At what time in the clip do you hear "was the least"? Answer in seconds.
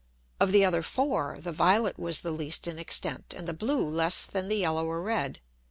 1.99-2.67